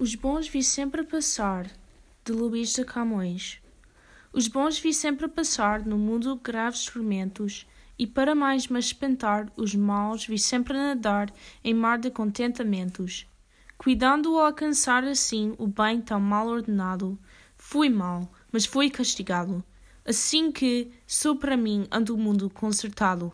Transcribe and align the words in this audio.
Os 0.00 0.14
bons 0.14 0.48
vi 0.48 0.62
sempre 0.62 1.04
passar, 1.04 1.70
de 2.24 2.32
Luís 2.32 2.72
de 2.72 2.86
Camões. 2.86 3.60
Os 4.32 4.48
bons 4.48 4.78
vi 4.78 4.94
sempre 4.94 5.28
passar 5.28 5.84
no 5.84 5.98
mundo 5.98 6.40
graves 6.42 6.86
tormentos, 6.86 7.66
e 7.98 8.06
para 8.06 8.34
mais 8.34 8.66
me 8.66 8.78
espantar, 8.78 9.52
os 9.58 9.74
maus 9.74 10.24
vi 10.24 10.38
sempre 10.38 10.72
nadar 10.72 11.30
em 11.62 11.74
mar 11.74 11.98
de 11.98 12.10
contentamentos. 12.10 13.26
Cuidando 13.76 14.38
ao 14.38 14.46
alcançar 14.46 15.04
assim 15.04 15.54
o 15.58 15.66
bem 15.66 16.00
tão 16.00 16.18
mal 16.18 16.46
ordenado, 16.46 17.18
fui 17.58 17.90
mal, 17.90 18.26
mas 18.50 18.64
fui 18.64 18.88
castigado. 18.88 19.62
Assim 20.02 20.50
que, 20.50 20.90
sou 21.06 21.36
para 21.36 21.58
mim, 21.58 21.86
ando 21.90 22.14
o 22.14 22.18
mundo 22.18 22.48
consertado. 22.48 23.30